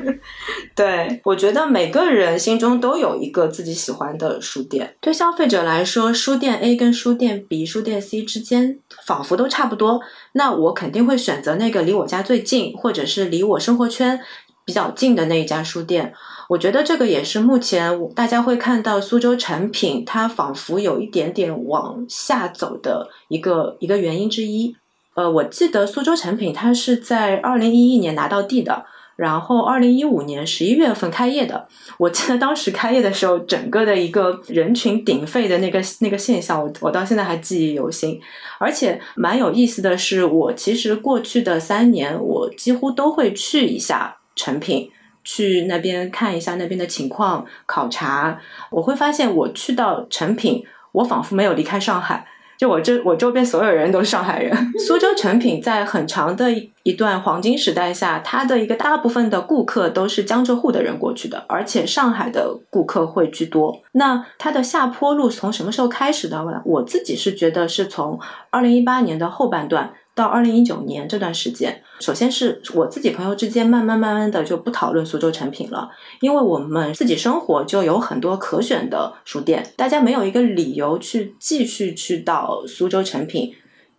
[0.74, 4.96] 对，我觉得每个人心中都有一个自己喜欢的书店。
[4.98, 10.00] 对消费者来说，书店 A 跟书店 B、书店 C 之间仿佛都差不多。
[10.32, 14.18] 那我肯定会选择那个离我家最近，或者是离我生活圈
[14.64, 16.14] 比较近的那一家书店。
[16.48, 24.76] 我觉得这个也是目前大家会看到苏州成品它仿佛有一点点往下走的一个一个原因之一。
[25.14, 28.86] 呃，我记得苏州成品它是在二零一一年拿到地的。
[29.16, 31.68] 然后，二零一五年十一月份开业的，
[31.98, 38.20] 我记得当时开业的时候，整个的一个人群鼎沸的那个那个现象，我我到现在还记忆犹新。
[38.58, 44.90] 而且蛮有意思的是，我其实过去的三年，我几乎都会去一下成品，
[45.24, 48.38] 去那边看一下那边的情况，考察。
[48.70, 52.26] 我会发现，我去到成品，我仿佛没有离开上海。
[52.56, 54.56] 就我这，我周边所有人都是上海人。
[54.78, 56.48] 苏州成品在很长的
[56.84, 63.82] 一段黄金时代下，它的一个大部分的顾客都是江浙沪的人过去的，而且上海的顾客会居多。
[63.92, 66.62] 那它的下坡路从什么时候开始的呢？
[66.64, 68.20] 我自己是觉得是从
[68.50, 69.92] 二零一八年的后半段。
[70.14, 75.90] 到二零一九年这段时间，首先是我自己朋友之间慢慢慢慢的就不讨论苏州成品了，
[76.20, 83.52] 因为我们自己生活就有很多可选的书店，大家没有一个理由去继续去到苏州成品，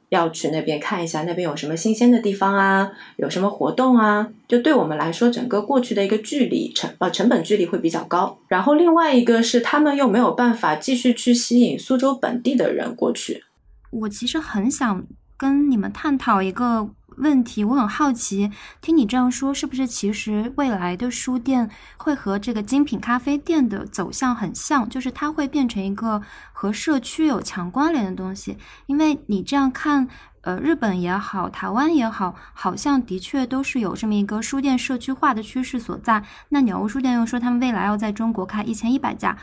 [0.08, 8.38] 要去那边看一下那边有什么新鲜的地方啊，有什么活动啊，就对我们来说，整个过去的一个距离成呃成本距离会比较高。
[8.48, 13.44] 然后另外一个是他们又没有办法继续去吸引苏州本地的人过去。
[13.92, 15.06] 我其实很想。
[15.38, 26.22] 跟你们探讨一个问题，我很好奇，听你这样说，是不是其实未来的书店会和这个精品咖啡店的走向很像，就是它会变成一个
[26.52, 28.58] 和社区有强关联的东西？
[28.88, 30.08] 因为你这样看，
[30.42, 36.24] 呃，日本也好，台湾也好，好像的确都是有这么一个书店社区化的趋势所在。
[36.50, 39.38] 那鸟屋书店又说，他们未来要在中国开一千一百家。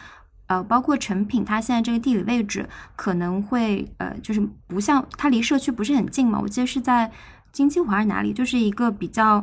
[0.52, 6.38] 呃，包括成品，它现在这个地理位置可能会呃，就是不像它离社区不是很近嘛。
[6.38, 7.10] 我记得是在
[7.52, 9.42] 金鸡湖还是哪里，就是一个比较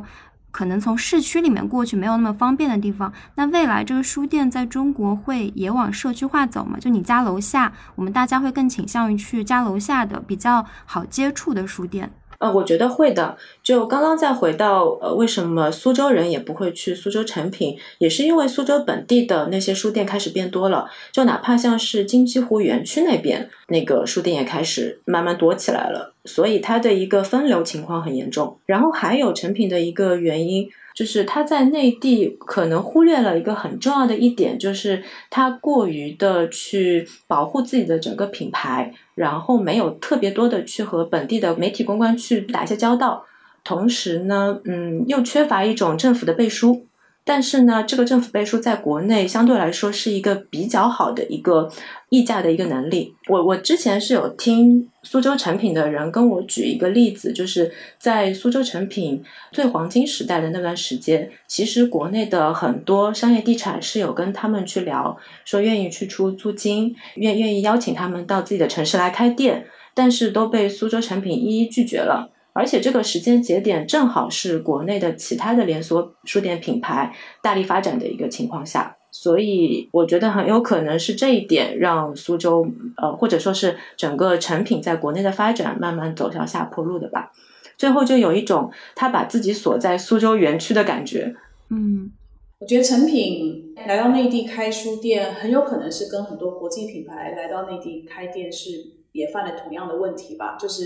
[0.52, 3.12] 可能从市区里面过去没有那么方便的地方。
[3.34, 6.78] 那未来这个书店在中国会也往社区化走嘛？
[6.78, 12.12] 就你家楼下，我们大家会更倾向于去家楼下的比较好接触的书店。
[12.40, 13.36] 呃，我觉得会的。
[13.62, 20.90] 就刚刚再回到，呃，为什么苏州人也不会去苏州成品，也是因为苏州本地的那些书店开始变多了。
[21.12, 28.58] 就哪怕像是金鸡湖园区那边，那个书店也开始慢慢多起来了，所以它的一个分流情况很严重。
[28.66, 30.68] 然后还有成品的一个原因。
[31.00, 43.24] 就是他在内地可能忽略了一个很重要的一点，就是他过于的去保护自己的整个品牌，然后没有特别多的去和本地的媒体公关去打一些交道，
[43.64, 46.84] 同时呢，嗯，又缺乏一种政府的背书。
[47.30, 51.70] 但是呢，这个政府背书在国内相对来说是一个比较好的一个
[52.08, 53.14] 议价的一个能力。
[53.28, 57.70] 我我之前是有听苏州成品的人跟我举一个例子，就是
[58.00, 59.22] 在苏州成品
[59.52, 72.32] 最黄金时代的那段时间，其实国内的很多商业地产是有跟他们去聊，说愿意去出租金，愿愿意邀请他们到自己的城市来开店，但是都被苏州成品一一拒绝了。
[72.52, 87.32] 而且这个时间节点正好是国内的其他的连锁书店品牌大力发展的一个情况下，所以我觉得很有可能是这一点让苏州呃或者说是整个成品在国内的发展慢慢走向下坡路的吧。
[87.78, 91.34] 最后就有一种他把自己锁在苏州园区的感觉。
[91.70, 92.10] 嗯，
[92.58, 98.70] 我觉得成品来到内地开书店，很有可能是跟很多国际品牌来到内地开店是
[99.12, 100.84] 也犯了同样的问题吧，就是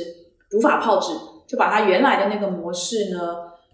[0.51, 1.13] 如法炮制。
[1.47, 3.19] 就把它原来的那个模式呢，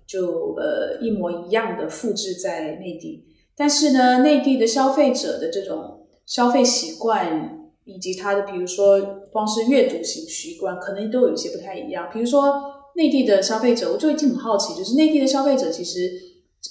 [0.06, 3.24] 就呃一模一样的复制在内地，
[3.56, 9.00] 但是呢，内地的消费者的这种消费习惯以及他的，比如说
[9.32, 12.08] 光是阅读型习惯，可能都有一些不太一样。
[12.12, 12.52] 比如说
[12.96, 16.10] 内地的消费者，我就已经很好奇，就是内地的消费者其实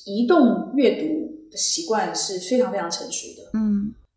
[0.05, 3.49] 移动阅读的习惯是非常非常成熟的。
[3.53, 3.68] 嗯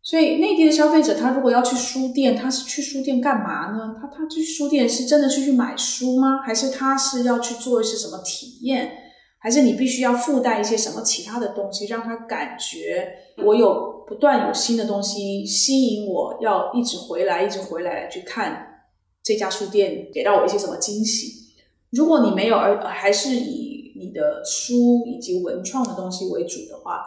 [0.03, 3.95] 所以内地的消费者，他如果要去书店，他是去书店干嘛呢？
[4.01, 6.41] 他他去书店是真的是去买书吗？
[6.45, 8.97] 还是他是要去做一些什么体验？
[9.39, 13.13] 还是你必须要附带一些什么其他的东西，让他感觉
[13.45, 18.83] 我有不断有新的东西吸引我，要一直回来，一直回来去看
[19.23, 21.43] 这家书店，给到我一些什么惊喜？
[21.91, 27.03] 如果你没有，而还是以你的书以及文创的东西为主的话，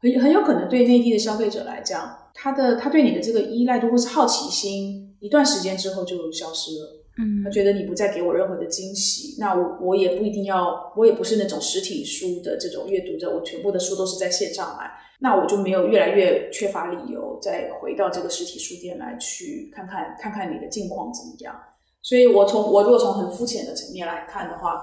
[0.00, 6.96] 很很有可能对内地的消费者来讲，他的他对你的这个依赖度或是好奇心，一段时间之后就消失了。
[7.18, 21.54] 嗯他觉得你不再给我任何的惊喜，那我我也不一定要，我也不是那种实体书的这种阅读者，我全部的书都是在线上买，那我就没有越来越缺乏理由再回到这个实体书店来去看看看看你的近况怎么样。
[22.00, 24.80] 所以我从我如果从很肤浅的层面来看的话，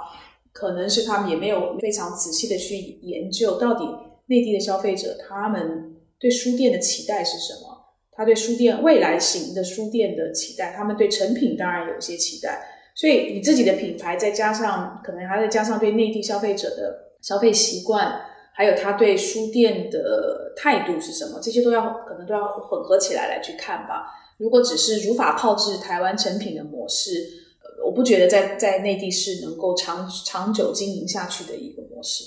[0.51, 3.83] 可能是他们也没有非常仔细的去研究到底
[4.27, 7.75] 内地的消费者他们对书店的期待是什么。
[8.11, 18.19] 他对书店未来型的书店的期待，他们对成品当然有一些期待，所以你自己的品牌再加上可能还再加上对内地消费者的消费习惯，
[18.55, 24.07] 还有他对书店的态度是什么，这些都要可能都要混合起来来去看吧。
[24.39, 27.11] 如果只是如法炮制台湾成品的模式，
[27.85, 32.23] 我不觉得在在内地是能够长长久经营下去的一个模式。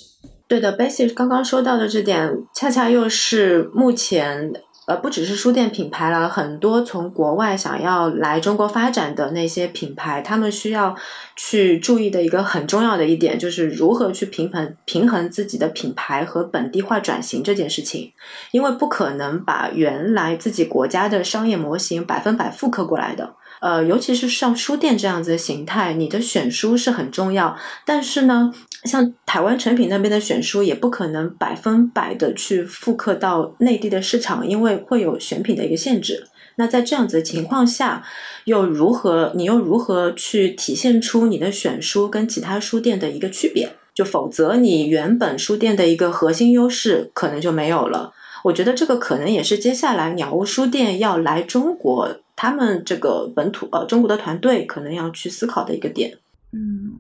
[0.51, 4.53] 对的，Basic 刚刚说到的这点，恰恰又是目前。
[4.87, 10.97] 呃，不只是书店品牌了，很多从国外想要来中国发展的那些品牌，他们需要
[11.37, 18.13] 去注意的一个很重要的一点，就是如何去平衡平衡自己的品牌和本地化转型这件事情。
[18.51, 23.37] 因为不可能把原来自己国家的商业模型百分百复刻过来的。
[23.61, 28.53] 呃，尤其是像书店这样子的形态，你的选书是很重要，但是呢，
[28.85, 36.27] 像台湾成品那边的选书也不可能百分百的去复刻到内地的市场，因为会有选品的一个限制。
[36.57, 38.03] 那在这样子的情况下，
[38.45, 39.33] 又如何？
[39.35, 43.71] 你又如何去体现出你的选书跟其他书店的一个区别？
[43.95, 48.13] 就否则你原本书店的一个核心优势可能就没有了。
[48.45, 56.19] 我觉得这个可能也是接下来鸟屋书店要来中国，他们这个本土呃中国的团队可能要去思考的一个点。
[56.53, 56.99] 嗯，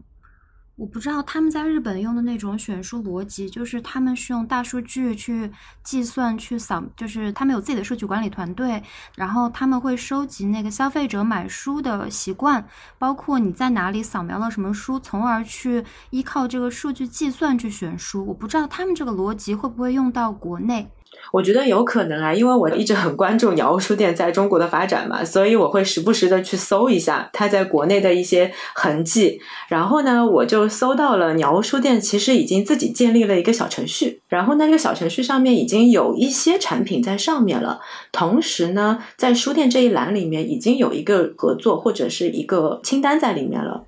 [0.76, 5.50] 我不知道他们在日本用的那种选书逻辑，就是他们是用大数据去
[5.82, 8.82] 计算、去扫，就是他们有自己的数据管理团队，
[9.16, 12.64] 然后他们会收集那个消费者买书的习惯，
[12.98, 18.24] 包括你在哪里扫描了什么书，从而去依靠这个数据计算去选书。
[18.26, 20.88] 我不知道他们这个逻辑会不会用到国内。
[21.32, 29.40] 我觉得有可能啊，因为我一直很关注鸟屋书店在中国的发展嘛，所以我会时不时的去搜一下它在国内的一些痕迹。
[29.68, 37.80] 然后呢，我就搜到了鸟屋书店其实已经自己建立了一个小程序，然后那个小程序上面已经有一些产品在上面了。
[38.10, 43.84] 同时呢，在书店这一栏里面已经有一个合作或者是一个清单在里面了。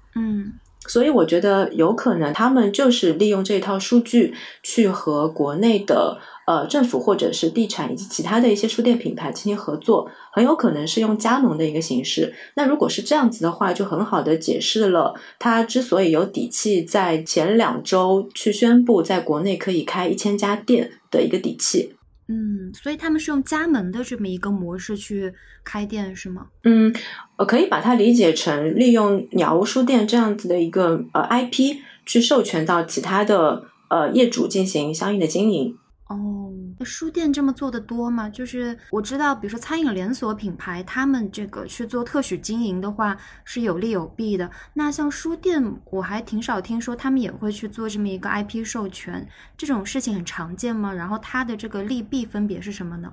[0.89, 12.35] 所以我觉得有可能他们就是利用这套数据去和国内的呃政府或者是地产以及其他的一些书店品牌进行合作，很有可能是用加盟的一个形式。
[12.57, 21.95] 那如果是这样子的话，就很好的解释了他之所以有底气在前两周去宣布在国内可以开一千家店的一个底气。
[22.33, 25.31] 嗯，所以他们是用加盟的这么一个模式去
[25.63, 26.47] 开店，是吗？
[26.65, 26.91] 嗯，
[27.37, 31.77] 呃，可以把它理解成利用鸟屋书店这样子的一个呃 IP
[32.07, 35.77] 去授权到其他的呃业主进行相应的经营。
[36.13, 38.29] 哦，那书店这么做的多吗？
[38.29, 44.51] 就是我知道，比如说餐饮连锁品牌，他们这个去做特许经营的话是有利有弊的。
[44.75, 50.93] 那像书店，我还挺少听说他们也会去做这么一个 IP 授权，这种事情很常见吗？
[50.93, 53.13] 然后它的这个利弊分别是什么呢？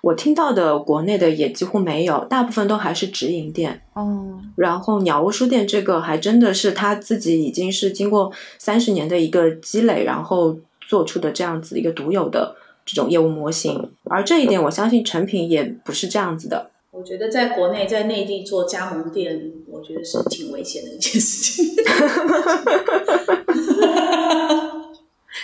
[0.00, 3.82] 我听到的国内的也几乎没有，大部分都还是直营店。
[3.94, 10.56] 哦，然后鸟屋书店这个还真的是他自己已经是经过三十年的一个积累，然后
[10.88, 13.90] 做出的这样子一个独有的这种业务模型。
[14.04, 16.70] 而这一点，我相信成品也不是这样子的。
[16.92, 21.76] 我觉得在国内，在内地做加盟店，我觉得是挺危险的一件事情。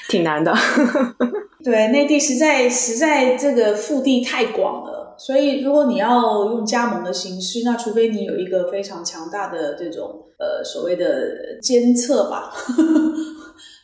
[0.09, 0.55] 挺难的。
[1.63, 12.53] 对，内地实在实在这个腹地太广了，所以如果你要用加盟的形式，那除非你有一个非常强大的这种呃所谓的监测吧，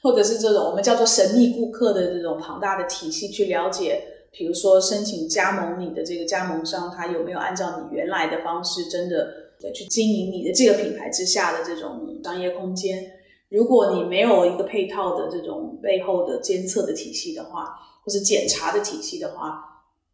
[0.08, 9.34] 或者是这种我们叫做神秘顾客的这种庞大的体系去了解，比如说申请加盟你的这个加盟商，他有没有按照你原来的方式真的
[9.74, 13.04] 去经营你的这个品牌之下的这种商业空间。
[13.50, 17.66] 如果你没有一个配套的这种背后的监测的体系的话，
[18.02, 19.62] 或是检查的体系的话，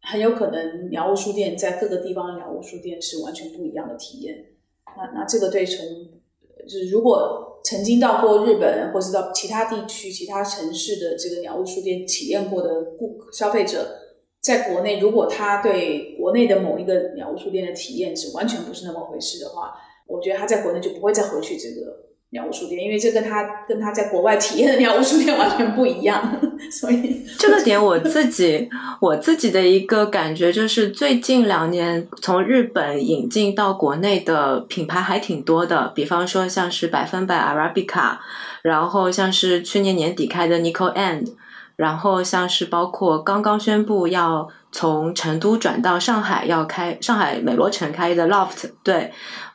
[0.01, 4.45] 很有可能鸟屋书店在各个地方的鸟屋书店是完全不一样的体验。
[4.97, 5.77] 那那这个对从
[6.63, 13.87] 就是如果曾经到过日本或是到其他地区、其他城市的这个鸟屋书店体验过的顾消费者，
[14.39, 19.73] 在国内如果他对国内的某一个鸟屋书店的体验是完全不是那么回事的话，
[20.07, 22.04] 我觉得他在国内就不会再回去这个。
[22.35, 26.21] 鸟屋书店，因为这跟他跟他在国外体验的鸟屋书店完全不一样，
[26.69, 28.69] 所以这个点我自己
[28.99, 38.17] 我自己的一个感觉就是，最近两年从日本引进到国内的品牌还挺多的，比方说像是百分百 Arabica，
[38.61, 41.25] 然后像是去年年底开的 Nico and，
[41.75, 49.11] 然后像是包括刚刚宣布要从成都转到上海要开上海美罗城开的 Loft，对。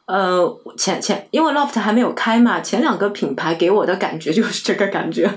[0.07, 0.45] 呃，
[0.77, 5.31] 前前因为 Loft 还没有开嘛，前两个品牌给我的感觉就是这个感觉，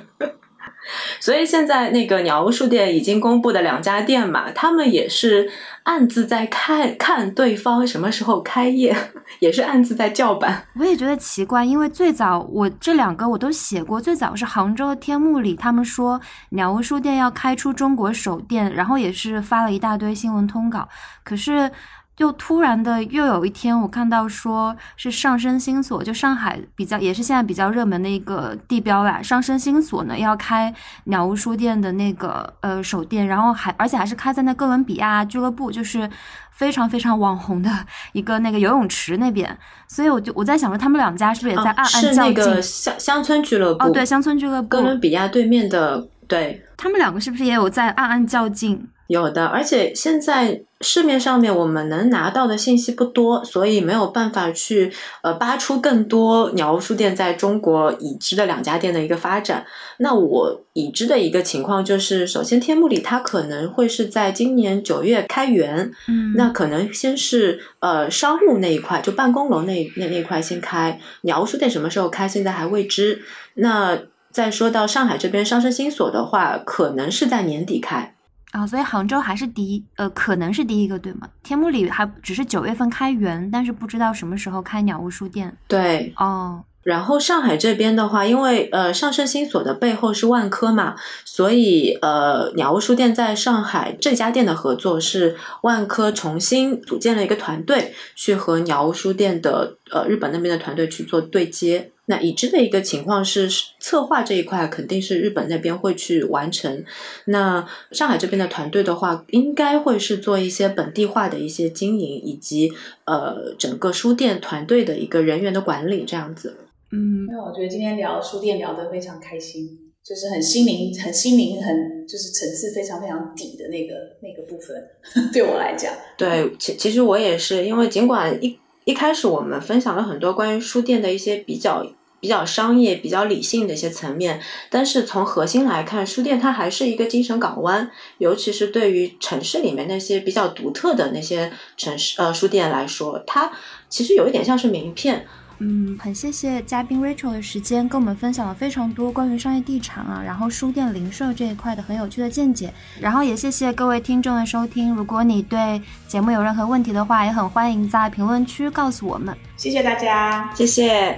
[1.19, 5.49] 所以现在那个鸟屋书店已经公布的两家店嘛，他们也是
[5.83, 8.95] 暗自在看看对方什么时候开业，
[9.39, 10.67] 也是暗自在叫板。
[10.77, 16.19] 我也觉得奇怪，因为最早我这两个我都写过，最早是杭州天目里，他们说
[16.49, 20.87] 鸟屋书店要开出中国首店，然后也是发了一大堆新闻通稿，
[21.23, 21.71] 可是。
[22.15, 29.21] 就突然的又有一天，我看到说是上升星所，就上海比较也是现在比较热门的一个地标啦。
[29.21, 30.73] 上升星所呢要开
[31.05, 36.07] 鸟屋书店的那个呃首店，然后还而且还是开在那哥伦比亚俱乐部，就是
[36.51, 37.69] 非常非常网红的
[38.11, 39.57] 一个那个游泳池那边。
[39.87, 42.13] 所以我就我在想说，他们两家是不是也在暗暗较劲？
[42.13, 48.87] 是那个乡乡村俱乐部哦，对，乡村俱乐部，哥伦比亚对面的，对，他们两个是不是也有在暗暗较劲？
[49.07, 54.91] 有的，而且现在市面上面我们能拿到的信息不多，所以没有办法去
[55.21, 59.65] 呃扒出更多鸟屋书店在中国已知的两家店的一个发展。
[59.97, 70.99] 那我已知的一个情况就是，首先天目里它可能会是在今年九月开园，嗯，那可能先是呃商务那一块，就办公楼那那那块先开。
[71.21, 73.21] 鸟屋书店什么时候开，现在还未知。
[73.55, 73.99] 那
[74.31, 78.15] 再说到上海这边上生新所的话，可能是在年底开。
[78.53, 81.27] 啊，所以杭州还是第一，呃，可能是第一个，对吗？
[81.41, 85.57] 天目里还只是九月份开园，但是不知道什么时候开鸟屋书店。
[85.67, 86.63] 对，哦。
[86.83, 90.95] 然后上海这边的话，因为呃上盛新所的背后是万科嘛，
[91.25, 101.89] 所以呃鸟屋书店在上海这家店的合作是万科重新组建了一个团队，去和鸟屋书店的呃日本那边的团队去做对接。
[102.05, 103.49] 那已知的一个情况是，
[103.79, 106.83] 策划这一块肯定是日本那边会去完成。
[107.25, 112.69] 那上海这边的团队的话，应该会是做一些本地化的一些经营，以及
[113.05, 116.57] 呃整个书店团队的一个人员的管理这样子。
[116.91, 124.75] 嗯，那我觉得今天聊书店聊得非常开心，就是很心灵、很心灵、很就是层次非常非常底的那个那个部分，
[125.31, 125.93] 对我来讲。
[126.17, 128.59] 对，其其实我也是，因为尽管一。
[128.85, 131.85] 一开始我们分享了很多关于书店的一些比较
[132.19, 143.51] 比较商业、比较理性的一些层面，但是从核心来看，书店它还是一个精神港湾，尤其是对于城市里面那些比较独特的那些城市呃书店来说，它
[143.89, 145.25] 其实有一点像是名片。
[145.65, 152.73] 嗯，很谢谢嘉宾 Rachel 的时间，跟我们分享了非常多关于商业地产啊，然后书店零售这一块的很有趣的见解。
[152.99, 154.93] 然后也谢谢各位听众的收听。
[154.93, 159.33] 如果你对节目有任何问题的话，也很欢迎在评论区告诉我们。
[159.55, 161.17] 谢谢大家，谢谢。